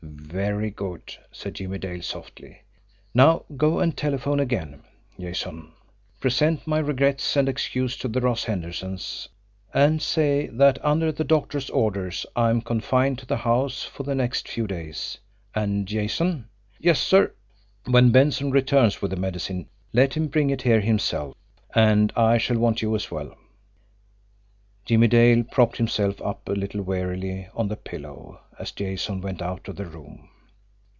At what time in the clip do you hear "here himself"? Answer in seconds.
20.61-21.35